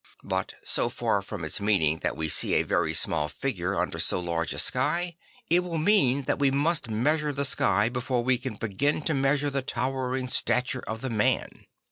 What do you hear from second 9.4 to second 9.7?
the